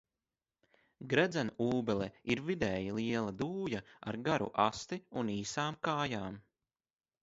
Gredzenūbele 1.11 2.07
ir 2.37 2.43
vidēji 2.49 2.97
liela 3.01 3.37
dūja 3.45 3.85
ar 4.11 4.21
garu 4.31 4.53
asti 4.69 5.03
un 5.23 5.35
īsām 5.41 5.83
kājām. 5.91 6.45